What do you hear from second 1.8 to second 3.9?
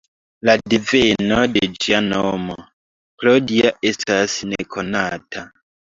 ĝia nomo, ""Claudia"",